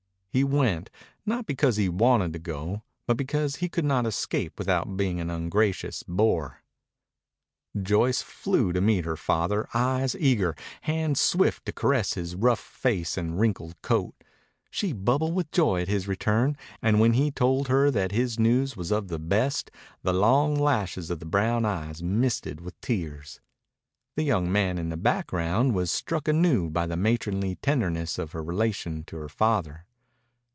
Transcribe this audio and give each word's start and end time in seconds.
He 0.33 0.45
went, 0.45 0.89
not 1.25 1.45
because 1.45 1.75
he 1.75 1.89
wanted 1.89 2.31
to 2.31 2.39
go, 2.39 2.83
but 3.05 3.17
because 3.17 3.57
he 3.57 3.67
could 3.67 3.83
not 3.83 4.05
escape 4.07 4.57
without 4.57 4.95
being 4.95 5.19
an 5.19 5.29
ungracious 5.29 6.03
boor. 6.07 6.61
Joyce 7.77 8.21
flew 8.21 8.71
to 8.71 8.79
meet 8.79 9.03
her 9.03 9.17
father, 9.17 9.67
eyes 9.73 10.15
eager, 10.17 10.55
hands 10.83 11.19
swift 11.19 11.65
to 11.65 11.73
caress 11.73 12.13
his 12.13 12.33
rough 12.37 12.61
face 12.61 13.17
and 13.17 13.37
wrinkled 13.41 13.75
coat. 13.81 14.15
She 14.69 14.93
bubbled 14.93 15.35
with 15.35 15.51
joy 15.51 15.81
at 15.81 15.89
his 15.89 16.07
return, 16.07 16.55
and 16.81 17.01
when 17.01 17.11
he 17.11 17.29
told 17.29 17.67
her 17.67 17.91
that 17.91 18.13
his 18.13 18.39
news 18.39 18.77
was 18.77 18.89
of 18.89 19.09
the 19.09 19.19
best 19.19 19.69
the 20.01 20.13
long 20.13 20.55
lashes 20.55 21.09
of 21.11 21.19
the 21.19 21.25
brown 21.25 21.65
eyes 21.65 22.01
misted 22.01 22.61
with 22.61 22.79
tears. 22.79 23.41
The 24.15 24.23
young 24.23 24.49
man 24.49 24.77
in 24.77 24.87
the 24.87 24.95
background 24.95 25.75
was 25.75 25.91
struck 25.91 26.29
anew 26.29 26.69
by 26.69 26.87
the 26.87 26.95
matronly 26.95 27.55
tenderness 27.55 28.17
of 28.17 28.31
her 28.31 28.41
relation 28.41 29.03
to 29.07 29.17
her 29.17 29.27
father. 29.27 29.83